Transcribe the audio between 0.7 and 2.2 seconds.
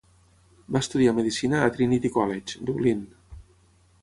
Va estudiar medicina a Trinity